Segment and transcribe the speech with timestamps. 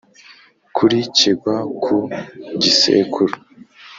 [0.75, 1.97] kuri Kigwa ku
[2.61, 3.33] gisekuru